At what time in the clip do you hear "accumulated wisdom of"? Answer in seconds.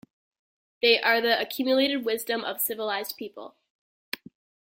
1.39-2.55